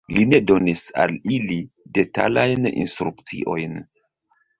Li 0.17 0.21
ne 0.27 0.37
donis 0.51 0.79
al 1.03 1.11
ili 1.35 1.57
detalajn 1.97 2.65
instrukciojn. 2.71 3.77